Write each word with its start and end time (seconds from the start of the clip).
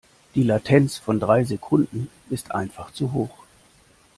Die 0.33 0.41
Latenz 0.41 0.97
von 0.97 1.19
drei 1.19 1.43
Sekunden 1.43 2.09
ist 2.31 2.55
einfach 2.55 2.91
zu 2.91 3.13
hoch. 3.13 3.37